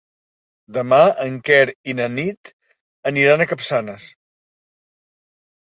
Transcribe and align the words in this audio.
Demà 0.77 1.01
en 1.25 1.35
Quer 1.49 1.59
i 1.93 1.95
na 1.99 2.09
Nit 2.15 2.51
aniran 3.13 3.47
a 3.47 3.49
Capçanes. 3.53 4.11